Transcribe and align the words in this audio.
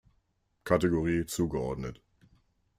Kategorie 0.63 1.27
zugeordnet. 1.27 2.01